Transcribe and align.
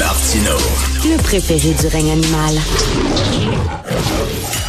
Martino. 0.00 0.56
Le 1.04 1.22
préféré 1.22 1.74
du 1.74 1.86
règne 1.86 2.12
animal. 2.12 2.54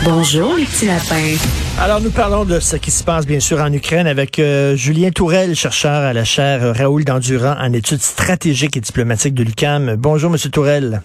Bonjour, 0.04 0.56
les 0.58 0.66
petits 0.66 0.88
lapins. 0.88 1.38
Alors, 1.80 2.02
nous 2.02 2.12
parlons 2.12 2.44
de 2.44 2.60
ce 2.60 2.76
qui 2.76 2.92
se 2.92 3.02
passe, 3.02 3.26
bien 3.26 3.39
sûr, 3.39 3.59
en 3.62 3.71
Ukraine 3.71 4.07
avec 4.07 4.39
euh, 4.39 4.75
Julien 4.75 5.09
Tourelle, 5.12 5.55
chercheur 5.55 6.04
à 6.04 6.12
la 6.12 6.25
chaire 6.25 6.64
euh, 6.64 6.73
Raoul 6.73 7.05
Dandurand 7.05 7.55
en 7.57 7.71
études 7.71 8.02
stratégiques 8.02 8.75
et 8.75 8.82
diplomatiques 8.82 9.34
de 9.34 9.44
l'UCAM. 9.44 9.96
Bonjour, 9.96 10.30
Monsieur 10.30 10.50
Tourelle. 10.50 11.02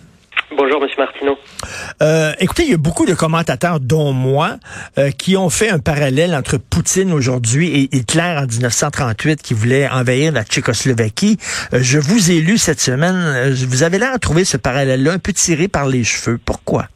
Euh, 2.02 2.32
écoutez, 2.38 2.64
il 2.64 2.70
y 2.70 2.74
a 2.74 2.78
beaucoup 2.78 3.06
de 3.06 3.14
commentateurs, 3.14 3.80
dont 3.80 4.12
moi, 4.12 4.58
euh, 4.98 5.10
qui 5.10 5.36
ont 5.36 5.50
fait 5.50 5.70
un 5.70 5.78
parallèle 5.78 6.34
entre 6.34 6.58
Poutine 6.58 7.12
aujourd'hui 7.12 7.68
et 7.68 7.96
Hitler 7.96 8.36
en 8.38 8.46
1938 8.46 9.42
qui 9.42 9.54
voulait 9.54 9.88
envahir 9.88 10.32
la 10.32 10.44
Tchécoslovaquie. 10.44 11.38
Euh, 11.72 11.78
je 11.82 11.98
vous 11.98 12.30
ai 12.30 12.40
lu 12.40 12.58
cette 12.58 12.80
semaine. 12.80 13.52
Vous 13.52 13.82
avez 13.82 13.98
l'air 13.98 14.14
de 14.14 14.18
trouver 14.18 14.44
ce 14.44 14.56
parallèle-là 14.56 15.12
un 15.12 15.18
peu 15.18 15.32
tiré 15.32 15.68
par 15.68 15.86
les 15.86 16.04
cheveux. 16.04 16.38
Pourquoi? 16.44 16.88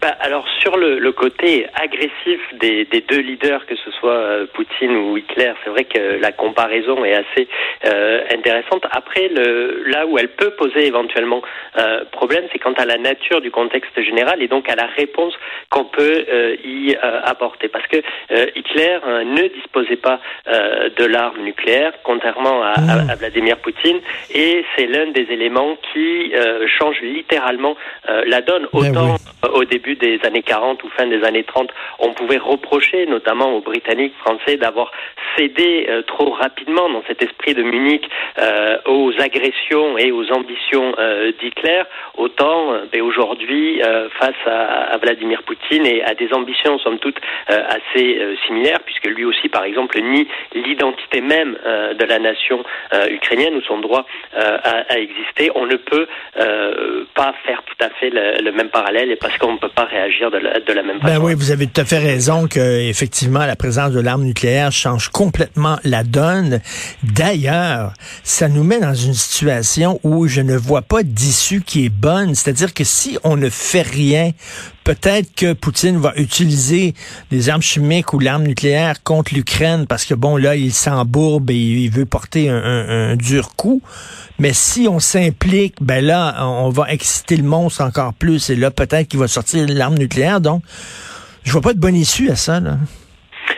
Bah, 0.00 0.16
alors 0.20 0.46
sur 0.60 0.78
le, 0.78 0.98
le, 0.98 1.12
côté 1.12 1.66
agressif 1.74 2.40
des, 2.58 2.86
des, 2.86 3.02
deux 3.02 3.18
leaders, 3.20 3.66
que 3.66 3.76
ce 3.76 3.90
soit 3.90 4.12
euh, 4.12 4.46
Poutine 4.54 4.96
ou 4.96 5.18
Hitler, 5.18 5.52
c'est 5.62 5.68
vrai 5.68 5.84
que 5.84 6.18
la 6.18 6.32
comparaison 6.32 7.04
est 7.04 7.14
assez 7.14 7.48
euh, 7.84 8.22
intéressante. 8.32 8.86
Après, 8.92 9.28
le, 9.28 9.82
là 9.86 10.06
où 10.06 10.18
elle 10.18 10.30
peut 10.30 10.52
poser 10.52 10.86
éventuellement 10.86 11.42
euh, 11.76 12.04
problème, 12.12 12.44
c'est 12.50 12.58
quant 12.58 12.72
à 12.72 12.86
la 12.86 12.96
nature 12.96 13.42
du 13.42 13.50
contexte 13.50 14.00
général 14.02 14.42
et 14.42 14.48
donc 14.48 14.70
à 14.70 14.74
la 14.74 14.86
réponse 14.86 15.34
qu'on 15.68 15.84
peut 15.84 16.24
euh, 16.30 16.56
y 16.64 16.96
apporter. 16.96 17.68
Parce 17.68 17.86
que 17.86 17.98
Hitler 18.56 18.98
ne 19.24 19.48
disposait 19.48 19.96
pas 19.96 20.20
de 20.46 21.04
l'arme 21.04 21.42
nucléaire, 21.42 21.92
contrairement 22.04 22.62
à, 22.62 22.72
à, 22.72 23.12
à, 23.12 23.14
Vladimir 23.16 23.58
Poutine, 23.58 24.00
et 24.34 24.64
c'est 24.76 24.86
l'un 24.86 25.10
des 25.10 25.26
éléments 25.30 25.76
qui 25.92 26.32
change 26.78 27.00
littéralement 27.02 27.76
la 28.08 28.40
donne. 28.40 28.66
Ben 28.72 28.90
Autant 28.90 29.16
au 29.52 29.64
début 29.64 29.89
des 29.96 30.20
années 30.24 30.42
40 30.42 30.82
ou 30.84 30.88
fin 30.90 31.06
des 31.06 31.22
années 31.24 31.44
30, 31.44 31.70
on 31.98 32.12
pouvait 32.12 32.38
reprocher 32.38 33.06
notamment 33.06 33.52
aux 33.56 33.60
Britanniques 33.60 34.16
français 34.18 34.56
d'avoir 34.56 34.90
cédé 35.36 35.86
euh, 35.88 36.02
trop 36.02 36.30
rapidement 36.30 36.88
dans 36.88 37.02
cet 37.06 37.22
esprit 37.22 37.54
de 37.54 37.62
Munich 37.62 38.08
euh, 38.38 38.78
aux 38.86 39.12
agressions 39.20 39.98
et 39.98 40.10
aux 40.12 40.30
ambitions 40.32 40.94
euh, 40.98 41.32
d'Hitler, 41.40 41.82
autant 42.16 42.74
aujourd'hui 43.00 43.80
face 44.18 44.34
à, 44.46 44.96
Vladimir 44.98 45.42
Poutine 45.42 45.86
et 45.86 46.02
à 46.02 46.14
des 46.14 46.32
ambitions 46.32 46.78
somme 46.78 46.98
toute 46.98 47.18
assez 47.48 48.36
similaires, 48.46 48.80
puisque 48.84 49.06
lui 49.06 49.24
aussi 49.24 49.48
par 49.48 49.64
exemple 49.64 49.98
nie 50.00 50.28
l'identité 50.54 51.20
même 51.20 51.56
de 51.98 52.04
la 52.04 52.18
nation 52.18 52.62
ukrainienne 53.08 53.54
ou 53.56 53.62
son 53.62 53.78
droit 53.78 54.04
à, 54.34 54.82
à, 54.88 54.98
exister, 54.98 55.50
on 55.54 55.66
ne 55.66 55.76
peut 55.76 56.06
pas 57.14 57.34
faire 57.44 57.62
tout 57.62 57.84
à 57.84 57.90
fait 57.90 58.10
le, 58.10 58.42
le 58.42 58.52
même 58.52 58.68
parallèle 58.68 59.10
et 59.10 59.16
parce 59.16 59.36
qu'on 59.38 59.52
ne 59.52 59.58
peut 59.58 59.68
pas 59.68 59.79
réagir 59.84 60.30
de 60.30 60.38
la, 60.38 60.60
de 60.60 60.72
la 60.72 60.82
même 60.82 60.98
ben 61.00 61.08
façon. 61.08 61.24
oui, 61.24 61.34
vous 61.34 61.50
avez 61.50 61.66
tout 61.66 61.80
à 61.80 61.84
fait 61.84 61.98
raison 61.98 62.46
que 62.48 62.88
effectivement 62.88 63.46
la 63.46 63.56
présence 63.56 63.92
de 63.92 64.00
l'arme 64.00 64.24
nucléaire 64.24 64.72
change 64.72 65.08
complètement 65.08 65.78
la 65.84 66.04
donne. 66.04 66.60
D'ailleurs, 67.02 67.92
ça 68.22 68.48
nous 68.48 68.64
met 68.64 68.80
dans 68.80 68.94
une 68.94 69.14
situation 69.14 70.00
où 70.02 70.26
je 70.26 70.40
ne 70.40 70.56
vois 70.56 70.82
pas 70.82 71.02
d'issue 71.02 71.62
qui 71.62 71.86
est 71.86 71.90
bonne. 71.90 72.34
C'est-à-dire 72.34 72.74
que 72.74 72.84
si 72.84 73.18
on 73.24 73.36
ne 73.36 73.48
fait 73.48 73.82
rien, 73.82 74.30
peut-être 74.90 75.32
que 75.36 75.52
Poutine 75.52 75.98
va 75.98 76.12
utiliser 76.16 76.94
des 77.30 77.48
armes 77.48 77.62
chimiques 77.62 78.12
ou 78.12 78.18
l'arme 78.18 78.42
nucléaire 78.42 79.04
contre 79.04 79.34
l'Ukraine 79.34 79.86
parce 79.86 80.04
que 80.04 80.14
bon 80.14 80.36
là 80.36 80.56
il 80.56 80.72
s'embourbe 80.72 81.52
et 81.52 81.54
il 81.54 81.90
veut 81.90 82.06
porter 82.06 82.48
un, 82.48 83.14
dur 83.14 83.54
coup. 83.54 83.82
Mais 84.40 84.52
si 84.52 84.88
on 84.88 84.98
s'implique, 84.98 85.76
ben 85.80 86.04
là 86.04 86.44
on 86.44 86.70
va 86.70 86.90
exciter 86.92 87.36
le 87.36 87.44
monstre 87.44 87.82
encore 87.82 88.14
plus 88.14 88.50
et 88.50 88.56
là 88.56 88.72
peut-être 88.72 89.06
qu'il 89.06 89.20
va 89.20 89.28
sortir 89.28 89.64
l'arme 89.68 89.96
nucléaire. 89.96 90.40
Donc 90.40 90.64
je 91.44 91.52
vois 91.52 91.60
pas 91.60 91.72
de 91.72 91.78
bonne 91.78 91.94
issue 91.94 92.28
à 92.28 92.34
ça 92.34 92.58
là. 92.58 92.76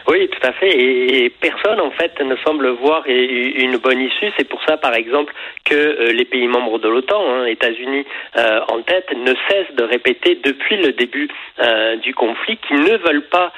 Oui, 0.07 0.29
tout 0.29 0.47
à 0.47 0.53
fait. 0.53 0.71
Et, 0.79 1.31
personne, 1.31 1.81
en 1.81 1.91
fait, 1.91 2.21
ne 2.21 2.37
semble 2.37 2.69
voir 2.69 3.05
une 3.07 3.77
bonne 3.77 4.01
issue. 4.01 4.31
C'est 4.37 4.49
pour 4.49 4.63
ça, 4.65 4.77
par 4.77 4.95
exemple, 4.95 5.33
que 5.65 5.75
euh, 5.75 6.13
les 6.13 6.25
pays 6.25 6.47
membres 6.47 6.79
de 6.79 6.89
l'OTAN, 6.89 7.23
hein, 7.27 7.47
États-Unis 7.47 8.05
euh, 8.37 8.61
en 8.69 8.83
tête, 8.83 9.09
ne 9.17 9.35
cessent 9.49 9.75
de 9.77 9.85
répéter 9.85 10.39
depuis 10.43 10.77
le 10.77 10.93
début 10.93 11.29
euh, 11.61 11.97
du 11.97 12.15
conflit 12.15 12.57
qu'ils 12.59 12.83
ne 12.83 12.97
veulent 12.99 13.29
pas 13.29 13.53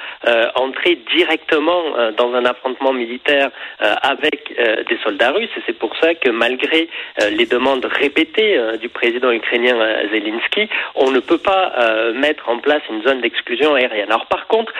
entrer 0.55 0.97
directement 1.15 1.83
dans 2.17 2.33
un 2.33 2.45
affrontement 2.45 2.93
militaire 2.93 3.51
avec 3.79 4.53
des 4.89 4.97
soldats 5.03 5.31
russes. 5.31 5.49
Et 5.57 5.61
c'est 5.65 5.77
pour 5.77 5.95
ça 5.97 6.15
que, 6.15 6.29
malgré 6.29 6.89
les 7.31 7.45
demandes 7.45 7.85
répétées 7.85 8.59
du 8.81 8.89
président 8.89 9.31
ukrainien 9.31 9.75
Zelensky, 10.11 10.67
on 10.95 11.11
ne 11.11 11.19
peut 11.19 11.37
pas 11.37 11.73
mettre 12.13 12.49
en 12.49 12.57
place 12.59 12.81
une 12.89 13.03
zone 13.03 13.21
d'exclusion 13.21 13.75
aérienne. 13.75 14.09
Alors, 14.09 14.25
par 14.25 14.47
contre, 14.47 14.73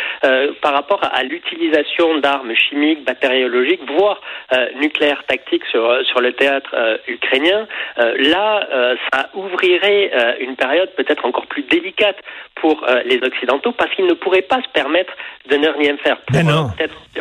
par 0.62 0.74
rapport 0.74 1.04
à 1.04 1.24
l'utilisation 1.46 2.18
d'armes 2.20 2.54
chimiques, 2.56 3.04
bactériologiques, 3.04 3.82
voire 3.98 4.22
euh, 4.54 4.68
nucléaires 4.76 5.24
tactiques 5.28 5.66
sur, 5.66 6.06
sur 6.06 6.22
le 6.22 6.34
théâtre 6.34 6.70
euh, 6.74 6.98
ukrainien, 7.08 7.68
euh, 8.00 8.16
là, 8.20 8.68
ça 9.12 9.30
ouvrirait 9.34 10.12
une 10.40 10.56
période 10.56 10.90
peut-être 10.96 11.26
encore 11.26 11.46
plus 11.48 11.64
délicate 11.64 12.18
pour 12.56 12.86
les 13.06 13.18
Occidentaux 13.24 13.72
parce 13.72 13.94
qu'ils 13.96 14.06
ne 14.06 14.14
pourraient 14.14 14.42
pas 14.42 14.62
se 14.62 14.70
permettre 14.70 15.14
de 15.50 15.58
ne 15.58 15.68
rien 15.68 15.98
faire. 15.98 16.18
Pour, 16.22 16.44
non. 16.44 16.70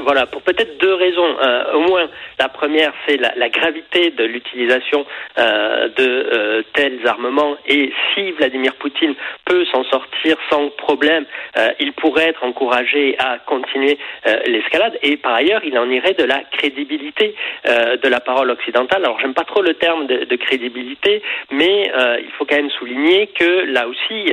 voilà, 0.02 0.26
pour 0.26 0.42
peut-être 0.42 0.78
deux 0.78 0.94
raisons. 0.94 1.36
au 1.74 1.80
moins, 1.80 2.08
la 2.38 2.48
première, 2.48 2.92
c'est 3.06 3.16
la, 3.16 3.32
la, 3.36 3.48
gravité 3.48 4.10
de 4.10 4.24
l'utilisation 4.24 5.04
de 5.36 6.64
tels 6.72 7.06
armements 7.06 7.56
et 7.66 7.92
si 8.14 8.32
Vladimir 8.32 8.74
Poutine 8.76 9.14
peut 9.44 9.64
s'en 9.66 9.84
sortir 9.84 10.36
sans 10.50 10.68
problème, 10.70 11.24
il 11.80 11.92
pourrait 11.92 12.28
être 12.28 12.44
encouragé 12.44 13.16
à 13.18 13.38
continuer 13.38 13.98
euh, 14.26 14.40
l'escalade. 14.46 14.98
Et 15.02 15.16
par 15.16 15.34
ailleurs, 15.34 15.60
il 15.64 15.78
en 15.78 15.90
irait 15.90 16.14
de 16.14 16.24
la 16.24 16.42
crédibilité 16.44 17.34
euh, 17.66 17.96
de 17.96 18.08
la 18.08 18.20
parole 18.20 18.50
occidentale. 18.50 19.02
Alors, 19.04 19.20
j'aime 19.20 19.34
pas 19.34 19.44
trop 19.44 19.60
le 19.60 19.74
terme 19.74 20.06
de, 20.06 20.36
crédibilité, 20.36 21.22
mais 21.50 21.92
euh, 21.94 22.18
il 22.20 22.30
faut 22.32 22.44
quand 22.44 22.56
même 22.56 22.70
souligner 22.70 23.28
que 23.28 23.70
là 23.70 23.86
aussi, 23.86 24.32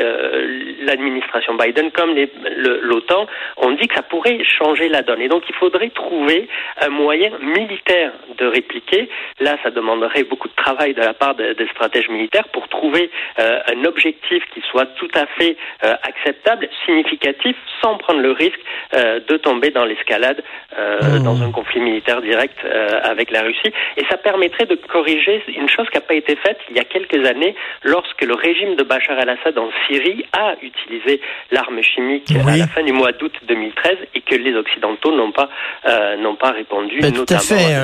l'administration 0.82 1.56
Biden, 1.56 1.92
comme 1.92 2.16
l'OTAN, 2.58 3.28
ont 3.58 3.72
dit 3.72 3.88
que 3.88 3.96
ça 3.96 4.02
pourrait 4.02 4.44
changer 4.44 4.90
la 4.90 5.04
donne. 5.04 5.22
Et 5.22 5.28
donc, 5.28 5.44
il 5.48 5.56
faudrait 5.56 5.90
trouver 5.90 6.48
un 6.82 6.90
moyen 6.90 7.32
militaire 7.42 8.12
de 8.38 8.46
répliquer. 8.46 9.10
Là, 9.40 9.58
ça 9.64 9.70
demanderait 9.70 10.24
beaucoup 10.24 10.48
de 10.48 10.56
travail 10.56 10.94
de 10.94 11.02
la 11.02 11.14
part 11.14 11.36
des 11.36 11.54
de 11.54 11.68
stratèges 11.68 12.10
militaires 12.10 12.48
pour 12.50 12.68
trouver 12.68 13.10
un 13.38 13.86
objectif 13.86 14.44
qui 14.54 14.62
soit 14.62 14.88
tout 14.98 15.12
à 15.14 15.26
fait 15.38 15.56
acceptable, 15.82 16.68
significatif, 16.86 17.56
sans 17.82 17.98
prendre 17.98 18.22
le 18.22 18.32
risque 18.32 18.60
de 18.94 19.38
tomber 19.38 19.61
dans 19.70 19.86
l'escalade, 19.86 20.44
euh, 20.78 21.20
mmh. 21.20 21.24
dans 21.24 21.44
un 21.44 21.52
conflit 21.52 21.82
militaire 21.82 22.22
direct 22.22 22.58
euh, 22.66 23.00
avec 23.04 23.30
la 23.32 23.42
Russie. 23.42 23.72
Et 23.98 24.04
ça 24.10 24.18
permettrait 24.18 24.66
de 24.66 24.76
corriger 24.76 25.44
une 25.48 25.70
chose 25.70 25.88
qui 25.92 25.98
n'a 25.98 26.02
pas 26.02 26.16
été 26.16 26.36
faite 26.36 26.58
il 26.70 26.78
y 26.78 26.80
a 26.80 26.84
quelques 26.84 27.26
années, 27.28 27.56
lorsque 27.84 28.22
le 28.22 28.34
régime 28.34 28.76
de 28.76 28.84
Bachar 28.84 29.20
el-Assad 29.20 29.58
en 29.58 29.70
Syrie 29.88 30.26
a 30.34 30.56
utilisé 30.62 31.22
l'arme 31.52 31.82
chimique 31.82 32.30
oui. 32.30 32.54
à 32.54 32.58
la 32.58 32.68
fin 32.68 32.84
du 32.84 32.94
mois 32.94 33.12
d'août 33.12 33.34
2013 33.48 33.98
et 34.16 34.22
que 34.22 34.36
les 34.36 34.56
Occidentaux 34.56 35.16
n'ont 35.16 35.32
pas 35.32 35.50
euh, 35.88 36.18
n'ont 36.18 36.36
pas 36.36 36.52
répondu. 36.52 37.00
Ben, 37.02 37.14
tout 37.14 37.26
à 37.30 37.40
fait. 37.40 37.76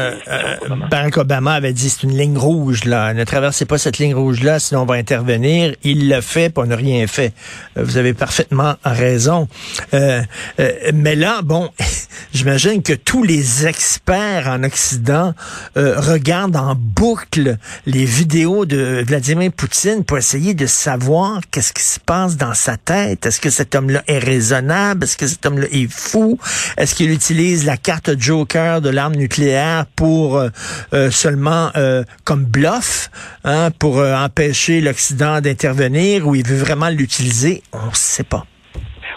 Obama. 0.65 0.85
Barack 0.87 1.17
Obama 1.17 1.53
avait 1.53 1.73
dit 1.73 1.89
c'est 1.89 2.03
une 2.03 2.17
ligne 2.17 2.37
rouge 2.37 2.85
là. 2.85 3.13
Ne 3.13 3.23
traversez 3.23 3.65
pas 3.65 3.77
cette 3.77 3.99
ligne 3.99 4.15
rouge 4.15 4.43
là, 4.43 4.59
sinon 4.59 4.81
on 4.81 4.85
va 4.85 4.95
intervenir. 4.95 5.73
Il 5.83 6.09
l'a 6.09 6.21
fait, 6.21 6.49
puis 6.49 6.63
on 6.65 6.67
n'a 6.67 6.75
rien 6.75 7.05
fait. 7.07 7.33
Vous 7.75 7.97
avez 7.97 8.13
parfaitement 8.13 8.75
raison. 8.83 9.47
mais 9.93 11.15
là, 11.15 11.41
bon, 11.43 11.66
j'imagine 12.33 12.81
que 12.83 12.93
tous 12.93 13.23
les 13.23 13.67
experts 13.67 14.47
en 14.47 14.63
Occident 14.63 15.33
euh, 15.77 15.99
regardent 15.99 16.55
en 16.55 16.75
boucle 16.75 17.57
les 17.85 18.05
vidéos 18.05 18.65
de 18.65 19.03
Vladimir 19.05 19.51
Poutine 19.51 20.03
pour 20.03 20.17
essayer 20.17 20.53
de 20.53 20.65
savoir 20.65 21.41
qu'est-ce 21.51 21.73
qui 21.73 21.83
se 21.83 21.99
passe 21.99 22.37
dans 22.37 22.53
sa 22.53 22.77
tête. 22.77 23.25
Est-ce 23.25 23.41
que 23.41 23.49
cet 23.49 23.75
homme-là 23.75 24.03
est 24.07 24.19
raisonnable? 24.19 25.03
Est-ce 25.03 25.17
que 25.17 25.27
cet 25.27 25.45
homme-là 25.45 25.67
est 25.71 25.91
fou? 25.91 26.37
Est-ce 26.77 26.95
qu'il 26.95 27.11
utilise 27.11 27.65
la 27.65 27.77
carte 27.77 28.19
Joker 28.19 28.81
de 28.81 28.89
l'arme 28.89 29.15
nucléaire 29.15 29.85
pour 29.95 30.37
euh, 30.37 30.49
euh, 30.93 31.11
seulement 31.11 31.71
comme 32.23 32.45
bluff, 32.45 33.09
hein, 33.43 33.71
pour 33.71 33.99
empêcher 33.99 34.81
l'Occident 34.81 35.41
d'intervenir 35.41 36.27
ou 36.27 36.35
il 36.35 36.45
veut 36.45 36.57
vraiment 36.57 36.89
l'utiliser? 36.89 37.63
On 37.73 37.87
ne 37.87 37.93
sait 37.93 38.23
pas. 38.23 38.45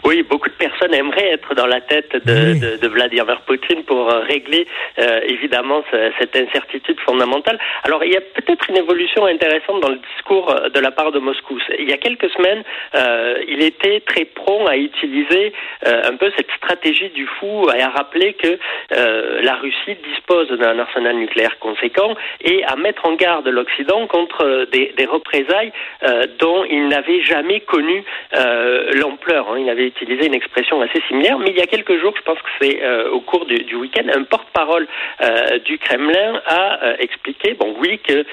Oui, 0.05 0.25
beaucoup 0.29 0.40
personne 0.81 0.95
aimerait 0.95 1.33
être 1.33 1.55
dans 1.55 1.67
la 1.67 1.81
tête 1.81 2.13
de, 2.13 2.77
de, 2.77 2.89
Vladimir 2.89 3.41
Poutine 3.43 3.83
pour 3.85 4.09
régler 4.09 4.67
évidemment 5.25 5.83
cette 6.19 6.35
incertitude 6.37 6.99
fondamentale. 7.01 7.59
Alors 7.85 8.05
il 8.05 8.13
y 8.13 8.17
a 8.17 8.21
peut-être 8.21 8.69
une 8.69 8.77
évolution 8.77 9.27
intéressante 9.27 9.81
dans 9.81 9.89
le 9.89 10.01
discours 10.15 10.55
de 10.73 10.81
la 10.81 10.91
part 10.91 11.13
de 11.13 11.19
Moscou. 11.19 11.59
Il 11.79 11.89
y 11.89 11.93
a 11.93 11.99
quelques 11.99 12.31
semaines, 12.31 12.63
il 13.49 13.63
était 13.63 14.01
très 14.01 14.25
prompt 14.25 14.67
à 14.67 14.77
utiliser 14.77 15.53
un 15.85 16.17
peu 16.17 16.31
cette 16.37 16.51
stratégie 16.57 17.11
du 17.11 17.27
fou 17.27 17.69
et 17.77 17.83
à 17.83 17.91
rappeler 17.91 18.35
que 18.35 18.59
la 18.91 19.55
Russie 19.57 19.97
dispose 20.09 20.49
d'un 20.51 20.79
arsenal 20.79 21.17
nucléaire 21.17 21.59
conséquent 21.59 22.15
et 22.43 22.65
à 22.65 22.77
mettre 22.77 23.07
en 23.07 23.15
garde 23.15 23.49
l'Occident 23.49 24.07
contre 24.07 24.67
des, 24.73 24.93
des 24.97 25.07
représailles 25.07 25.73
dont 26.39 26.65
il 26.65 26.89
n'avait 26.89 27.23
jamais 27.23 27.61
connu 27.61 28.05
euh, 28.35 28.93
l'ampleur. 28.95 29.51
Hein. 29.51 29.59
Il 29.61 29.69
avait 29.69 29.87
utilisé 29.87 30.27
une 30.27 30.35
expression 30.35 30.70
assez 30.81 31.01
similaire, 31.09 31.39
mais 31.39 31.51
il 31.51 31.57
y 31.57 31.61
a 31.61 31.67
quelques 31.67 31.99
jours, 32.01 32.15
je 32.17 32.23
pense 32.23 32.39
que 32.39 32.51
c'est 32.61 32.83
euh, 32.83 33.11
au 33.11 33.21
cours 33.21 33.47
du, 33.47 33.59
du 33.65 33.75
week-end, 33.75 34.07
un 34.15 34.23
porte-parole 34.25 34.87
euh, 35.21 35.59
du 35.61 35.79
Kremlin 35.79 36.41
a 36.47 37.01
expliqué, 37.01 37.55
bon 37.55 37.75
oui, 37.81 37.99
que 38.07 38.25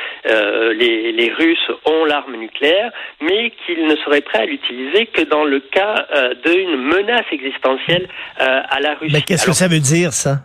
les, 0.74 1.12
les, 1.12 1.34
Russes 1.34 1.72
ont 1.86 2.06
l'arme 2.06 2.36
nucléaire, 2.36 2.92
mais 3.22 3.51
qu'ils 3.66 3.86
ne 3.86 3.95
seraient 3.98 4.22
prêts 4.22 4.39
à 4.39 4.45
l'utiliser 4.45 5.07
que 5.07 5.24
dans 5.24 5.44
le 5.44 5.60
cas 5.60 6.07
d'une 6.45 6.78
menace 6.78 7.25
existentielle 7.31 8.07
à 8.38 8.80
la 8.80 8.95
Russie. 8.95 9.13
Mais 9.13 9.22
qu'est-ce 9.22 9.45
que 9.45 9.54
ça 9.54 9.68
veut 9.68 9.80
dire, 9.80 10.13
ça? 10.13 10.40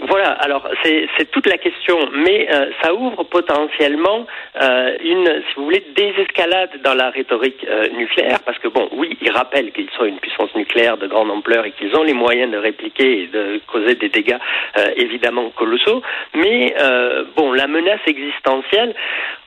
Voilà, 0.00 0.32
alors 0.32 0.68
c'est 0.82 1.30
toute 1.30 1.46
la 1.46 1.56
question, 1.56 1.96
mais 2.12 2.48
euh, 2.50 2.70
ça 2.82 2.94
ouvre 2.94 3.22
potentiellement 3.24 4.26
euh, 4.60 4.96
une, 5.02 5.26
si 5.26 5.54
vous 5.56 5.64
voulez, 5.64 5.84
désescalade 5.94 6.70
dans 6.82 6.94
la 6.94 7.10
rhétorique 7.10 7.64
euh, 7.68 7.88
nucléaire, 7.90 8.40
parce 8.44 8.58
que 8.58 8.68
bon, 8.68 8.88
oui, 8.92 9.16
ils 9.20 9.30
rappellent 9.30 9.70
qu'ils 9.72 9.90
sont 9.96 10.04
une 10.04 10.18
puissance 10.18 10.54
nucléaire 10.56 10.96
de 10.96 11.06
grande 11.06 11.30
ampleur 11.30 11.64
et 11.64 11.72
qu'ils 11.72 11.94
ont 11.96 12.02
les 12.02 12.12
moyens 12.12 12.50
de 12.50 12.58
répliquer 12.58 13.22
et 13.22 13.26
de 13.28 13.60
causer 13.66 13.94
des 13.94 14.08
dégâts 14.08 14.38
évidemment 14.96 15.50
colossaux, 15.50 16.02
mais 16.34 16.74
bon, 17.36 17.52
la 17.52 17.66
menace 17.66 18.00
existentielle, 18.06 18.94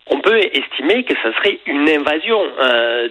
on 0.08 0.20
peut 0.20 0.40
estimer 0.40 1.04
que 1.04 1.14
ce 1.22 1.32
serait 1.34 1.60
une 1.66 1.90
invasion 1.90 2.42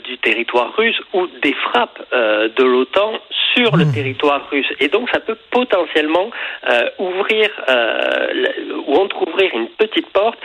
du 0.05 0.19
territoire 0.19 0.75
russe 0.77 1.01
ou 1.13 1.27
des 1.43 1.53
frappes 1.53 2.03
de 2.13 2.65
l'OTAN 2.65 3.13
sur 3.57 3.77
le 3.77 3.85
hmm. 3.85 3.93
territoire 3.93 4.49
russe. 4.51 4.71
Et 4.81 4.89
donc 4.89 5.09
ça 5.11 5.21
peut 5.21 5.37
potentiellement 5.51 6.31
euh, 6.69 6.91
ouvrir 6.99 7.49
ou 8.87 8.95
entrouvrir 8.97 9.51
une 9.55 9.69
petite 9.69 10.09
porte 10.09 10.39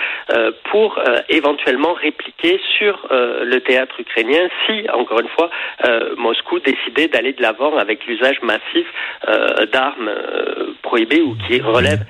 pour 0.72 1.00
éventuellement 1.30 1.94
répliquer 1.94 2.60
sur 2.78 3.08
le 3.12 3.60
théâtre 3.60 4.00
ukrainien 4.00 4.48
si, 4.66 4.90
encore 4.92 5.20
une 5.20 5.28
fois, 5.30 5.50
Moscou 6.18 6.60
décidait 6.60 7.08
d'aller 7.08 7.34
de 7.34 7.42
l'avant 7.42 7.78
avec 7.78 8.06
l'usage 8.06 8.42
massif 8.42 8.88
d'armes 9.72 10.12
prohibées 10.82 11.22
ou 11.22 11.36
qui 11.48 11.62
relèvent 11.62 12.06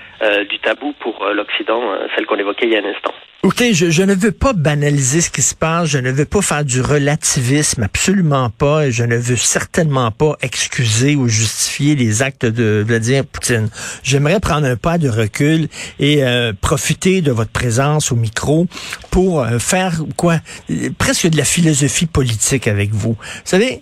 du 0.50 0.60
tabou 0.60 0.94
pour 1.00 1.26
l'Occident, 1.34 1.82
celle 2.16 2.26
qu'on 2.26 2.38
évoquait 2.38 2.68
il 2.68 2.74
y 2.74 2.76
a 2.76 2.80
un 2.80 2.86
instant. 2.86 3.14
Écoutez, 3.44 3.74
je, 3.74 3.90
je, 3.90 4.04
ne 4.04 4.14
veux 4.14 4.32
pas 4.32 4.54
banaliser 4.54 5.20
ce 5.20 5.32
qui 5.32 5.42
se 5.42 5.56
passe, 5.56 5.90
je 5.90 5.98
ne 5.98 6.12
veux 6.12 6.26
pas 6.26 6.44
faire 6.44 6.64
du 6.64 6.80
relativisme, 6.80 7.82
absolument 7.82 8.52
pas, 8.52 8.86
et 8.86 8.92
je 8.92 9.04
ne 9.04 9.18
veux 9.18 9.36
certainement 9.36 10.12
pas 10.12 10.38
excuser 10.44 11.16
ou 11.16 11.28
justifier 11.28 11.96
les 11.96 12.22
actes 12.22 12.46
de 12.46 12.84
Vladimir 12.86 13.26
Poutine. 13.26 13.70
J'aimerais 14.04 14.40
prendre 14.40 14.68
un 14.68 14.76
pas 14.76 15.00
de 15.00 15.10
recul 15.10 15.70
et 15.98 16.24
euh, 16.24 16.54
profiter 16.62 17.24
de 17.24 17.32
votre 17.32 17.50
présence 17.50 18.12
au 18.12 18.16
micro 18.16 18.68
pour 19.10 19.42
euh, 19.42 19.58
faire 19.58 20.04
quoi? 20.18 20.40
Presque 21.00 21.28
de 21.28 21.38
la 21.38 21.44
philosophie 21.44 22.06
politique 22.06 22.68
avec 22.68 22.94
vous. 22.94 23.14
Vous 23.14 23.42
savez, 23.44 23.82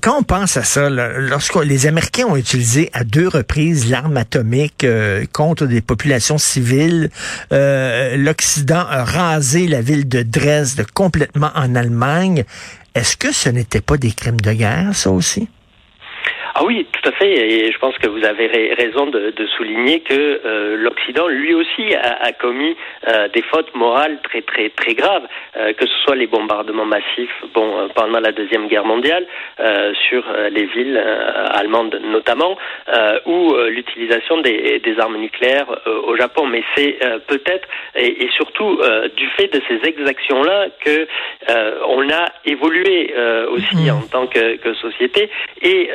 quand 0.00 0.18
on 0.18 0.22
pense 0.22 0.56
à 0.56 0.64
ça, 0.64 0.90
lorsque 0.90 1.56
les 1.56 1.86
Américains 1.86 2.26
ont 2.26 2.36
utilisé 2.36 2.90
à 2.92 3.04
deux 3.04 3.28
reprises 3.28 3.88
l'arme 3.88 4.16
atomique 4.16 4.84
euh, 4.84 5.24
contre 5.32 5.66
des 5.66 5.80
populations 5.80 6.38
civiles, 6.38 7.10
euh, 7.52 8.16
l'Occident 8.56 8.86
a 8.88 9.04
rasé 9.04 9.66
la 9.66 9.82
ville 9.82 10.08
de 10.08 10.22
Dresde 10.22 10.86
complètement 10.94 11.50
en 11.54 11.74
Allemagne. 11.74 12.44
Est-ce 12.94 13.14
que 13.14 13.30
ce 13.30 13.50
n'était 13.50 13.82
pas 13.82 13.98
des 13.98 14.12
crimes 14.12 14.40
de 14.40 14.52
guerre, 14.52 14.96
ça 14.96 15.10
aussi? 15.10 15.46
Ah 16.58 16.64
oui, 16.64 16.86
tout 16.90 17.06
à 17.06 17.12
fait. 17.12 17.32
Et 17.32 17.70
je 17.70 17.78
pense 17.78 17.98
que 17.98 18.08
vous 18.08 18.24
avez 18.24 18.46
raison 18.72 19.08
de, 19.08 19.30
de 19.30 19.46
souligner 19.46 20.00
que 20.00 20.14
euh, 20.14 20.76
l'Occident, 20.78 21.28
lui 21.28 21.52
aussi, 21.52 21.94
a, 21.94 22.24
a 22.24 22.32
commis 22.32 22.74
euh, 23.06 23.28
des 23.28 23.42
fautes 23.42 23.74
morales 23.74 24.18
très 24.22 24.40
très 24.40 24.70
très 24.70 24.94
graves, 24.94 25.26
euh, 25.58 25.74
que 25.74 25.86
ce 25.86 25.94
soit 26.04 26.16
les 26.16 26.26
bombardements 26.26 26.86
massifs, 26.86 27.44
bon, 27.52 27.90
pendant 27.94 28.20
la 28.20 28.32
deuxième 28.32 28.68
guerre 28.68 28.86
mondiale, 28.86 29.26
sur 30.08 30.24
les 30.50 30.64
villes 30.64 30.98
allemandes 31.50 32.00
notamment, 32.04 32.56
ou 33.26 33.54
l'utilisation 33.68 34.40
des, 34.40 34.78
des, 34.78 34.98
armes 34.98 35.18
nucléaires 35.18 35.66
au 35.86 36.16
Japon. 36.16 36.46
Mais 36.46 36.62
c'est 36.74 36.98
peut-être 37.26 37.68
et, 37.94 38.24
et, 38.24 38.30
surtout 38.30 38.80
du 39.16 39.26
fait 39.36 39.48
de 39.48 39.60
ces 39.68 39.86
exactions-là 39.88 40.68
que 40.84 41.06
on 41.86 42.08
a 42.10 42.26
évolué 42.44 43.14
aussi 43.48 43.90
mmh. 43.90 43.90
en 43.90 44.06
tant 44.10 44.26
que, 44.26 44.56
que 44.56 44.74
société 44.74 45.30
et 45.62 45.90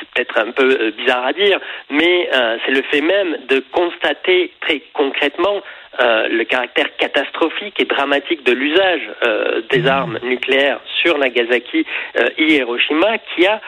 c'est 0.00 0.08
peut-être 0.10 0.38
un 0.38 0.50
peu 0.50 0.70
euh, 0.70 0.90
bizarre 0.96 1.26
à 1.26 1.32
dire, 1.32 1.60
mais 1.90 2.28
euh, 2.34 2.56
c'est 2.64 2.72
le 2.72 2.82
fait 2.82 3.00
même 3.00 3.36
de 3.48 3.62
constater 3.70 4.52
très 4.60 4.82
concrètement 4.94 5.62
euh, 5.98 6.28
le 6.28 6.44
caractère 6.44 6.86
catastrophique 6.98 7.74
et 7.80 7.84
dramatique 7.84 8.46
de 8.46 8.52
l'usage 8.52 9.00
euh, 9.26 9.60
des 9.70 9.80
mmh. 9.80 9.88
armes 9.88 10.18
nucléaires 10.22 10.78
sur 11.02 11.18
Nagasaki 11.18 11.84
euh, 12.16 12.28
et 12.38 12.54
Hiroshima 12.58 13.18
qui 13.34 13.44
a 13.44 13.60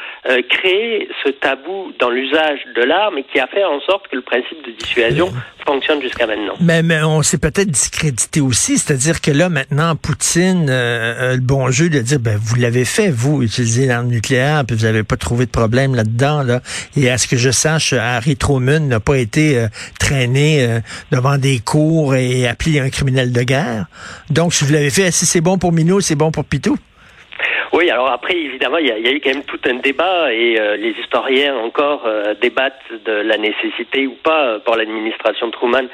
créé 0.49 1.09
ce 1.25 1.31
tabou 1.31 1.93
dans 1.99 2.11
l'usage 2.11 2.61
de 2.77 2.83
l'arme 2.83 3.19
et 3.19 3.25
qui 3.25 3.41
a 3.41 3.49
fait 3.49 3.65
en 3.65 3.81
sorte 3.81 4.07
que 4.07 4.15
le 4.15 4.23
principe 4.23 4.65
de 4.65 4.71
dissuasion 4.71 5.33
fonctionne 5.67 6.01
jusqu'à 6.01 6.29
maintenant. 6.29 6.55
Mais, 6.61 6.83
mais 6.85 7.03
on 7.03 7.23
s'est 7.23 7.39
peut-être 7.39 7.69
discrédité 7.69 8.41
aussi, 8.41 8.79
c'est-à-dire 8.79 9.21
que 9.21 9.33
là 9.33 9.49
maintenant 9.49 9.97
Poutine 9.97 10.71
a 10.71 11.35
le 11.35 11.41
bon 11.41 11.71
jeu 11.71 11.91
de 11.91 11.99
dire 11.99 12.21
ben 12.21 12.39
vous 12.41 12.55
l'avez 12.55 12.85
fait 12.85 13.11
vous 13.11 13.43
utiliser 13.43 13.87
l'arme 13.87 14.07
nucléaire 14.07 14.63
puis 14.65 14.77
vous 14.77 14.85
n'avez 14.85 15.03
pas 15.03 15.17
trouvé 15.17 15.47
de 15.47 15.51
problème 15.51 15.97
là-dedans 15.97 16.22
et 16.97 17.11
à 17.11 17.19
ce 17.19 17.27
que 17.27 17.37
je 17.37 17.51
sache 17.51 17.93
Harry 17.93 18.37
Truman 18.37 18.81
n'a 18.81 19.01
pas 19.01 19.19
été 19.19 19.67
traîné 19.99 20.81
devant 21.11 21.39
des 21.39 21.59
cours 21.59 22.15
et 22.15 22.47
appeler 22.47 22.81
un 22.81 22.91
criminel 22.91 23.33
de 23.33 23.43
guerre. 23.43 23.87
Donc, 24.31 24.55
si 24.55 24.65
vous 24.65 24.73
l'avez 24.73 24.91
fait, 24.91 25.11
si 25.11 25.27
c'est 25.27 25.41
bon 25.41 25.59
pour 25.59 25.73
Minou, 25.73 26.01
c'est 26.01 26.15
bon 26.15 26.31
pour 26.31 26.45
Pitou. 26.45 26.79
Oui, 27.73 27.89
alors 27.89 28.11
après, 28.11 28.37
évidemment, 28.37 28.77
il 28.77 28.87
y, 28.87 28.91
a, 28.91 29.11
eu 29.11 29.21
quand 29.21 29.31
même 29.31 29.45
tout 29.45 29.59
un 29.65 29.77
débat 29.77 30.31
et 30.31 30.61
euh, 30.61 30.77
les 30.77 30.91
historiens 30.91 31.57
encore 31.57 32.03
euh, 32.05 32.35
débattent 32.39 32.83
de 33.07 33.13
la 33.13 33.39
nécessité 33.39 34.07
ou 34.07 34.15
pas 34.23 34.45
euh, 34.45 34.59
pour 34.59 34.77
l'administration 34.77 35.51
Truman 35.51 35.87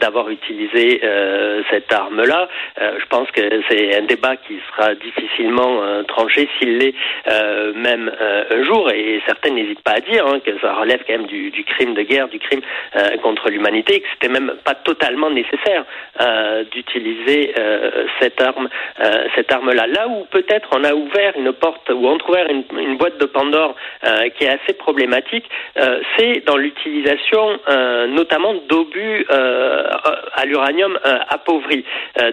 d'avoir 0.00 0.30
utilisé 0.30 1.00
cette 1.70 1.92
arme-là. 1.92 2.48
je 2.78 3.04
pense 3.08 3.30
que 3.30 3.40
c'est 3.68 3.96
un 3.96 4.02
débat 4.02 4.36
qui 4.36 4.58
sera 4.70 4.94
difficilement 4.94 5.80
tranché 6.04 6.48
s'il 6.58 6.78
l'est 6.78 6.94
même 7.74 8.10
un 8.50 8.62
jour 8.64 8.90
et 8.90 9.20
certains 9.26 9.50
n'hésitent 9.50 9.82
pas 9.82 9.96
à 9.96 10.00
dire 10.00 10.26
hein, 10.26 10.40
que 10.40 10.58
ça 10.60 10.74
relève 10.74 11.00
quand 11.06 11.12
même 11.14 11.26
du, 11.26 11.64
crime 11.64 11.94
de 11.94 12.02
guerre, 12.02 12.28
du 12.28 12.38
crime 12.38 12.60
contre 13.22 13.50
l'humanité, 13.50 14.00
que 14.00 14.06
c'était 14.12 14.32
même 14.32 14.54
pas 14.64 14.74
totalement 14.74 15.30
nécessaire 15.30 15.84
d'utiliser 16.72 17.54
cette 18.20 18.40
arme, 18.40 18.68
cette 19.34 19.52
arme-là. 19.52 19.86
Là 19.86 20.08
où 20.08 20.24
peut-être 20.30 20.68
on 20.72 20.84
a 20.84 20.94
ouvert 20.94 21.15
une 21.36 21.52
porte 21.52 21.90
ou 21.90 22.06
entrouvert 22.08 22.46
une, 22.50 22.64
une 22.78 22.96
boîte 22.96 23.18
de 23.18 23.26
Pandore 23.26 23.74
euh, 24.04 24.28
qui 24.30 24.44
est 24.44 24.48
assez 24.48 24.72
problématique, 24.72 25.44
euh, 25.78 26.00
c'est 26.16 26.44
dans 26.46 26.56
l'utilisation 26.56 27.58
euh, 27.68 28.06
notamment 28.06 28.54
d'obus 28.68 29.26
à 29.28 30.44
l'uranium 30.44 30.98
appauvri. 31.28 31.84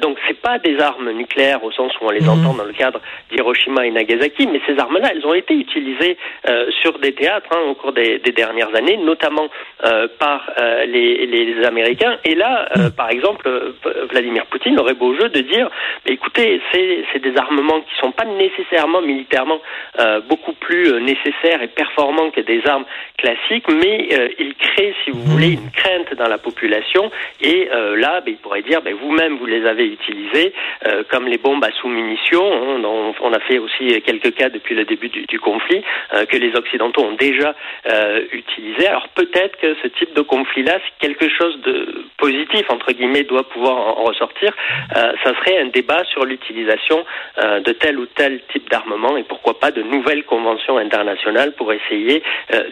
donc 0.02 0.18
c'est 0.28 0.40
pas 0.40 0.60
des 0.60 0.80
armes 0.80 1.12
nucléaires 1.12 1.64
au 1.64 1.72
sens 1.72 1.92
où 2.00 2.06
on 2.06 2.12
les 2.12 2.22
mmh. 2.22 2.30
entend 2.30 2.54
dans 2.54 2.64
le 2.64 2.74
cadre 2.74 3.00
d'Hiroshima 3.32 3.86
et 3.86 3.92
Nagasaki, 3.92 4.48
mais 4.48 4.62
ces 4.68 4.78
armes-là, 4.78 5.12
elles 5.14 5.26
ont 5.26 5.34
été 5.34 5.54
utilisées 5.54 6.18
sur 6.82 7.00
des 7.00 7.14
théâtres 7.14 7.50
hein, 7.52 7.62
au 7.70 7.76
cours 7.76 7.94
des, 7.94 8.20
des, 8.20 8.32
dernières 8.32 8.74
années, 8.76 8.98
notamment 8.98 9.48
par 10.20 10.52
les, 10.86 11.26
les, 11.26 11.66
Américains. 11.66 12.18
Et 12.26 12.36
là, 12.36 12.70
mmh. 12.76 12.90
par 12.96 13.10
exemple, 13.10 13.50
Vladimir 14.12 14.46
Poutine 14.48 14.80
aurait 14.80 14.94
beau 14.94 15.16
jeu 15.16 15.30
de 15.30 15.42
dire, 15.42 15.70
écoutez, 16.06 16.62
c'est 16.72 17.20
des 17.20 17.38
armements 17.38 17.82
qui 17.82 17.96
sont 18.00 18.12
pas 18.12 18.26
nécessaires 18.26 18.73
militairement 19.02 19.60
euh, 20.00 20.22
beaucoup 20.22 20.54
plus 20.54 20.92
euh, 20.92 21.00
nécessaire 21.00 21.62
et 21.62 21.68
performant 21.68 22.32
que 22.32 22.42
des 22.42 22.62
armes 22.66 22.86
classiques, 23.18 23.68
mais 23.70 24.10
euh, 24.14 24.30
il 24.40 24.56
crée, 24.56 24.94
si 25.04 25.12
vous 25.12 25.22
voulez, 25.22 25.50
mmh. 25.50 25.60
une 25.64 25.72
crainte 25.72 26.14
dans 26.16 26.28
la 26.28 26.38
population. 26.38 27.12
Et 27.42 27.70
là, 27.96 28.22
ben, 28.22 28.32
il 28.32 28.38
pourrait 28.38 28.62
dire, 28.62 28.82
ben, 28.82 28.96
vous-même, 28.96 29.38
vous 29.38 29.46
les 29.46 29.66
avez 29.66 29.86
utilisés, 29.86 30.54
comme 31.10 31.28
les 31.28 31.38
bombes 31.38 31.64
à 31.64 31.72
sous-munitions. 31.72 32.84
On, 33.22 33.34
a 33.34 33.40
fait 33.42 33.58
aussi 33.58 34.02
quelques 34.02 34.34
cas 34.36 34.50
depuis 34.50 34.76
le 34.76 34.86
début 34.86 35.10
du, 35.10 35.40
conflit 35.40 35.84
que 36.30 36.38
les 36.38 36.56
Occidentaux 36.56 37.04
ont 37.04 37.14
déjà 37.14 37.56
utilisé. 38.32 38.88
Alors 38.88 39.08
peut-être 39.10 39.58
que 39.60 39.76
ce 39.82 39.88
type 39.88 40.14
de 40.14 40.22
conflit-là, 40.22 40.80
si 40.86 40.92
quelque 41.00 41.30
chose 41.30 41.60
de 41.62 42.06
positif, 42.18 42.70
entre 42.70 42.92
guillemets, 42.94 43.24
doit 43.24 43.48
pouvoir 43.50 44.00
en 44.00 44.04
ressortir, 44.04 44.54
ça 44.94 45.36
serait 45.40 45.60
un 45.60 45.68
débat 45.68 46.04
sur 46.06 46.26
l'utilisation 46.26 47.06
de 47.38 47.72
tel 47.74 48.00
ou 48.00 48.06
tel 48.06 48.42
type 48.52 48.63
d'armement 48.70 49.18
et 49.18 49.24
pourquoi 49.24 49.60
pas 49.60 49.72
de 49.72 49.82
nouvelles 49.82 50.24
conventions 50.24 50.78
internationales 50.78 51.54
pour 51.58 51.72
essayer 51.74 52.24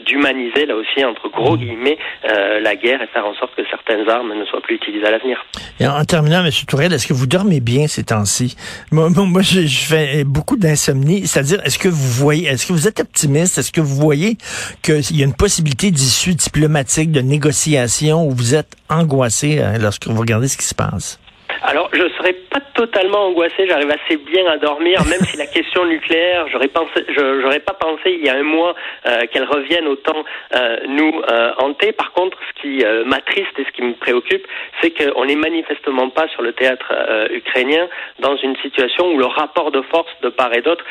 d'humaniser 0.06 0.66
là 0.66 0.76
aussi 0.76 1.04
entre 1.06 1.30
gros 1.30 1.58
guillemets 1.58 1.98
la 2.24 2.76
guerre 2.76 3.02
et 3.02 3.08
faire 3.08 3.26
en 3.26 3.34
sorte 3.36 3.56
que 3.56 3.64
certaines 3.70 4.08
armes 4.10 4.34
ne 4.34 4.46
soient 4.46 4.62
plus 4.62 4.76
utilisées 4.76 5.06
à 5.06 5.12
l'avenir. 5.12 5.46
Et 5.80 5.88
en 5.88 6.04
terminant, 6.06 6.44
M. 6.44 6.52
Tourelle, 6.68 6.94
est-ce 6.94 7.08
que 7.08 7.14
vous 7.14 7.28
dormez 7.28 7.60
bien 7.60 7.88
ces 7.88 8.04
temps-ci? 8.04 8.56
Moi, 8.92 9.10
moi 9.10 9.42
je, 9.42 9.62
je, 9.62 9.86
fais 9.86 10.24
beaucoup 10.24 10.58
d'insomnie. 10.58 11.28
C'est-à-dire, 11.28 11.60
est-ce 11.66 11.80
que 11.80 11.90
vous 11.90 12.24
voyez, 12.24 12.48
est-ce 12.48 12.68
que 12.68 12.74
vous 12.74 12.88
êtes 12.88 13.00
optimiste? 13.00 13.58
Est-ce 13.58 13.72
que 13.72 13.82
vous 13.82 13.96
voyez 13.96 14.38
qu'il 14.84 15.18
y 15.18 15.22
a 15.22 15.26
une 15.26 15.36
possibilité 15.36 15.92
d'issue 15.92 16.36
diplomatique, 16.36 17.12
de 17.12 17.22
négociation, 17.22 18.26
où 18.26 18.32
vous 18.32 18.56
êtes 18.56 18.76
angoissé 18.90 19.60
hein, 19.60 19.74
lorsque 19.80 20.08
vous 20.08 20.20
regardez 20.20 20.48
ce 20.48 20.58
qui 20.58 20.66
se 20.66 20.76
passe? 20.76 21.20
Alors, 21.64 21.90
je 21.94 22.08
serais 22.22 22.34
pas 22.34 22.60
totalement 22.74 23.28
angoissé, 23.28 23.68
j'arrive 23.68 23.92
assez 23.92 24.18
bien 24.18 24.46
à 24.48 24.58
dormir, 24.58 25.04
même 25.10 25.22
si 25.22 25.38
la 25.38 25.48
question 25.48 25.86
nucléaire, 25.86 26.48
j'aurais 26.52 26.68
pensé, 26.68 27.06
j'aurais 27.16 27.60
pas 27.60 27.74
pensé 27.74 28.12
il 28.12 28.26
y 28.26 28.30
a 28.30 28.36
un 28.36 28.44
mois 28.44 28.76
euh, 29.06 29.22
qu'elle 29.32 29.46
revienne 29.46 29.88
autant 29.88 30.24
euh, 30.56 30.78
nous 30.88 31.22
euh, 31.30 31.52
hanter. 31.58 31.92
Par 31.92 32.12
contre, 32.14 32.38
ce 32.50 32.62
qui 32.62 32.84
m'attriste 33.06 33.58
et 33.58 33.66
ce 33.66 33.72
qui 33.72 33.82
me 33.82 33.94
préoccupe, 33.94 34.46
c'est 34.82 34.92
qu'on 34.92 35.26
n'est 35.26 35.36
manifestement 35.36 36.10
pas 36.10 36.28
sur 36.30 36.42
le 36.42 36.54
théâtre 36.54 36.94
ukrainien 37.32 37.88
dans 38.20 38.36
une 38.38 38.56
situation 38.58 39.12
où 39.12 39.18
le 39.18 39.26
rapport 39.26 39.72
de 39.72 39.82
force 39.82 40.12
de 40.22 40.30
part 40.30 40.54
et 40.54 40.62
d'autre 40.62 40.84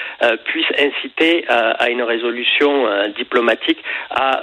puisse 0.44 0.66
inciter 0.78 1.44
à 1.48 1.88
une 1.90 2.02
résolution 2.02 2.88
diplomatique 3.16 3.78
à 4.10 4.42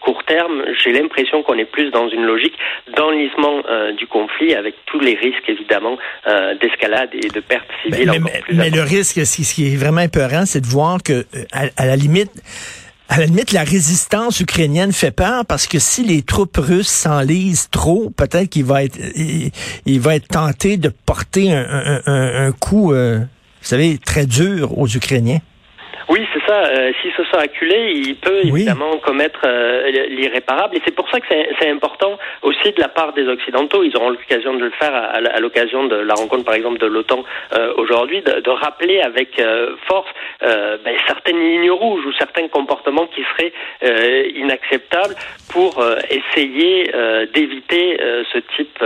court 0.00 0.24
terme. 0.24 0.64
J'ai 0.82 0.92
l'impression 0.92 1.42
qu'on 1.42 1.58
est 1.58 1.70
plus 1.70 1.90
dans 1.90 2.08
une 2.08 2.24
logique 2.24 2.56
d'enlisement 2.96 3.62
du 3.96 4.06
conflit 4.06 4.54
avec 4.54 4.74
tous 4.86 5.00
les 5.00 5.14
risques 5.14 5.48
évidemment 5.48 5.98
euh, 6.26 6.54
d'escalade 6.60 7.10
et 7.12 7.28
de 7.28 7.40
pertes 7.40 7.68
civiles. 7.82 8.10
Mais, 8.22 8.42
mais, 8.52 8.70
le 8.70 8.82
risque, 8.82 9.24
ce 9.24 9.54
qui 9.54 9.72
est 9.72 9.76
vraiment 9.76 10.00
épeurant, 10.00 10.46
c'est 10.46 10.60
de 10.60 10.66
voir 10.66 11.02
que, 11.02 11.12
euh, 11.12 11.44
à, 11.52 11.86
la 11.86 11.96
limite, 11.96 12.30
à 13.08 13.18
la 13.18 13.26
limite, 13.26 13.52
la 13.52 13.64
résistance 13.64 14.40
ukrainienne 14.40 14.92
fait 14.92 15.10
peur 15.10 15.44
parce 15.46 15.66
que 15.66 15.78
si 15.78 16.04
les 16.04 16.22
troupes 16.22 16.56
russes 16.56 16.88
s'enlisent 16.88 17.68
trop, 17.70 18.10
peut-être 18.10 18.48
qu'il 18.48 18.64
va 18.64 18.84
être, 18.84 18.98
il, 19.16 20.00
va 20.00 20.16
être 20.16 20.28
tenté 20.28 20.76
de 20.76 20.88
porter 20.88 21.52
un, 21.52 22.00
un, 22.06 22.46
un 22.46 22.52
coup, 22.52 22.92
euh, 22.92 23.18
vous 23.18 23.68
savez, 23.68 23.98
très 23.98 24.26
dur 24.26 24.78
aux 24.78 24.88
Ukrainiens. 24.88 25.40
Oui, 26.08 26.26
c'est 26.32 26.44
ça. 26.46 26.64
Euh, 26.64 26.92
S'il 27.00 27.12
se 27.12 27.24
sent 27.24 27.38
acculé, 27.38 27.92
il 27.94 28.16
peut 28.16 28.40
évidemment 28.44 28.98
commettre 28.98 29.40
euh, 29.44 29.90
l'irréparable. 30.08 30.76
Et 30.76 30.82
c'est 30.84 30.94
pour 30.94 31.08
ça 31.10 31.20
que 31.20 31.26
c'est 31.28 31.68
important 31.68 32.18
aussi 32.42 32.72
de 32.72 32.80
la 32.80 32.88
part 32.88 33.12
des 33.12 33.26
Occidentaux. 33.26 33.82
Ils 33.82 33.96
auront 33.96 34.10
l'occasion 34.10 34.54
de 34.54 34.64
le 34.64 34.70
faire 34.70 34.94
à, 34.94 35.40
l'occasion 35.40 35.84
de 35.84 35.96
la 35.96 36.14
rencontre, 36.14 36.44
par 36.44 36.54
exemple, 36.54 36.78
de 36.78 36.86
l'OTAN 36.86 37.24
euh, 37.54 37.72
aujourd'hui, 37.76 38.22
de, 38.22 38.40
de, 38.40 38.50
rappeler 38.50 39.00
avec 39.00 39.38
euh, 39.38 39.74
force 39.86 40.08
ben, 40.40 40.94
certaines 41.06 41.38
lignes 41.38 41.70
rouges 41.70 42.04
ou 42.04 42.12
certains 42.12 42.48
comportements 42.48 43.06
qui 43.06 43.22
seraient 43.22 44.28
inacceptables 44.34 45.14
pour 45.50 45.82
essayer 46.10 46.90
d'éviter 47.32 47.98
ce 48.32 48.38
type 48.56 48.84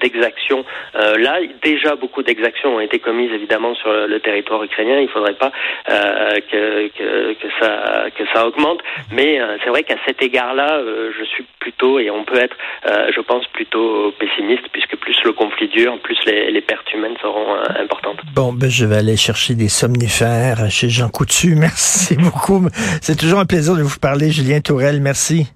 d'exaction. 0.00 0.64
là, 0.94 1.38
déjà 1.62 1.94
beaucoup 1.94 2.22
d'exactions 2.22 2.76
ont 2.76 2.80
été 2.80 2.98
commises 2.98 3.32
évidemment 3.32 3.74
sur 3.76 3.92
le, 3.92 4.18
territoire 4.20 4.62
ukrainien. 4.64 4.98
Il 4.98 5.04
ne 5.04 5.08
faudrait 5.08 5.34
pas 5.34 5.52
que 5.86 6.55
que, 6.98 7.48
ça, 7.60 8.04
que 8.16 8.24
ça 8.32 8.46
augmente. 8.46 8.80
Mais 9.12 9.40
euh, 9.40 9.56
c'est 9.62 9.70
vrai 9.70 9.82
qu'à 9.82 9.96
cet 10.06 10.22
égard-là, 10.22 10.78
euh, 10.78 11.10
je 11.18 11.24
suis 11.24 11.44
plutôt, 11.60 11.98
et 11.98 12.10
on 12.10 12.24
peut 12.24 12.38
être, 12.38 12.56
euh, 12.86 13.10
je 13.14 13.20
pense, 13.20 13.46
plutôt 13.48 14.12
pessimiste, 14.18 14.68
puisque 14.72 14.96
plus 14.96 15.16
le 15.24 15.32
conflit 15.32 15.68
dure, 15.68 15.98
plus 16.00 16.18
les, 16.26 16.50
les 16.50 16.60
pertes 16.60 16.92
humaines 16.92 17.16
seront 17.20 17.56
importantes. 17.78 18.20
Bon, 18.34 18.52
ben, 18.52 18.70
je 18.70 18.84
vais 18.84 18.96
aller 18.96 19.16
chercher 19.16 19.54
des 19.54 19.68
somnifères 19.68 20.70
chez 20.70 20.88
Jean 20.88 21.08
Coutu. 21.08 21.54
Merci 21.56 22.16
beaucoup. 22.16 22.66
C'est 23.00 23.16
toujours 23.16 23.40
un 23.40 23.46
plaisir 23.46 23.76
de 23.76 23.82
vous 23.82 23.98
parler, 23.98 24.30
Julien 24.30 24.60
Tourelle. 24.60 25.00
Merci. 25.00 25.46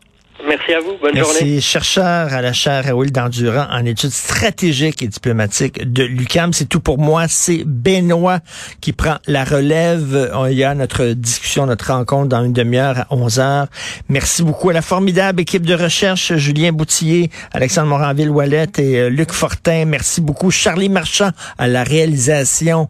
Merci 0.47 0.73
à 0.73 0.81
vous. 0.81 0.97
Bonne 1.01 1.15
Merci. 1.15 1.39
journée. 1.39 1.61
Chercheur 1.61 2.33
à 2.33 2.41
la 2.41 2.53
chaire 2.53 2.85
Raoul 2.85 3.11
Dandurand 3.11 3.67
en 3.71 3.85
études 3.85 4.11
stratégiques 4.11 5.03
et 5.03 5.09
diplomatiques 5.09 5.93
de 5.93 6.05
l'UCAM. 6.05 6.53
C'est 6.53 6.69
tout 6.69 6.81
pour 6.81 6.99
moi. 6.99 7.27
C'est 7.29 7.65
Benoît 7.65 8.41
qui 8.81 8.93
prend 8.93 9.17
la 9.27 9.45
relève. 9.45 10.31
Il 10.51 10.57
y 10.57 10.65
a 10.65 10.75
notre 10.75 11.07
discussion, 11.07 11.67
notre 11.67 11.93
rencontre 11.93 12.29
dans 12.29 12.45
une 12.45 12.53
demi-heure 12.53 13.01
à 13.01 13.07
11 13.11 13.39
heures. 13.41 13.67
Merci 14.09 14.43
beaucoup 14.43 14.71
à 14.71 14.73
la 14.73 14.83
formidable 14.83 15.41
équipe 15.41 15.67
de 15.67 15.75
recherche, 15.75 16.35
Julien 16.37 16.73
Boutillier, 16.73 17.31
Alexandre 17.53 17.89
Moranville-Wallet 17.89 18.69
et 18.79 18.99
euh, 18.99 19.09
Luc 19.09 19.33
Fortin. 19.33 19.85
Merci 19.85 20.21
beaucoup. 20.21 20.51
Charlie 20.51 20.89
Marchand 20.89 21.31
à 21.59 21.69
la 21.69 21.85
réalisation, 21.85 22.89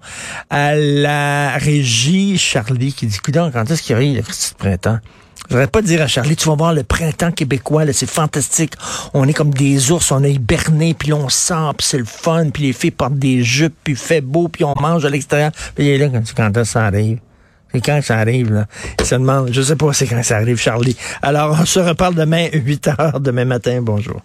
à 0.50 0.75
la 0.75 1.57
régie. 1.57 2.38
Charlie 2.38 2.92
qui 2.92 3.07
dit, 3.07 3.19
quand 3.19 3.71
est-ce 3.71 3.83
qu'il 3.83 3.97
arrive 3.97 4.16
le 4.16 4.23
petit 4.23 4.54
printemps? 4.57 4.99
Je 5.49 5.54
voudrais 5.54 5.66
pas 5.66 5.82
dire 5.82 6.02
à 6.02 6.06
Charlie, 6.06 6.37
tu 6.37 6.49
vas 6.49 6.54
voir 6.54 6.73
le 6.73 6.85
printemps 6.85 7.32
québécois, 7.32 7.85
là, 7.85 7.92
c'est 7.92 8.09
fantastique. 8.09 8.75
On 9.14 9.26
est 9.26 9.32
comme 9.32 9.52
des 9.52 9.90
ours, 9.90 10.12
on 10.12 10.23
est 10.23 10.35
hibernés, 10.35 10.94
puis 10.94 11.12
on 11.12 11.28
sent, 11.28 11.73
puis 11.76 11.87
c'est 11.87 11.99
le 11.99 12.04
fun, 12.04 12.50
puis 12.50 12.64
les 12.64 12.73
filles 12.73 12.92
portent 12.92 13.18
des 13.18 13.42
jupes, 13.42 13.75
puis 13.82 13.97
fait 13.97 14.20
beau, 14.20 14.49
puis 14.49 14.64
on 14.64 14.75
mange 14.80 15.04
à 15.04 15.11
l'extérieur. 15.11 15.50
Puis 15.75 15.87
il 15.87 15.90
est 15.90 15.99
là 15.99 16.09
quand, 16.09 16.52
quand 16.52 16.64
ça 16.64 16.85
arrive. 16.85 17.18
C'est 17.73 17.80
quand 17.80 18.00
ça 18.02 18.18
arrive, 18.18 18.52
là. 18.52 18.66
Il 18.99 19.04
se 19.04 19.14
demande, 19.14 19.50
je 19.52 19.62
sais 19.62 19.76
pas 19.76 19.92
c'est 19.92 20.06
quand 20.06 20.23
ça 20.23 20.37
arrive, 20.37 20.56
Charlie. 20.56 20.97
Alors, 21.23 21.56
on 21.61 21.64
se 21.64 21.80
reparle 21.80 22.14
demain, 22.14 22.49
8 22.52 22.88
heures, 22.88 23.20
demain 23.20 23.44
matin. 23.44 23.80
Bonjour. 23.80 24.20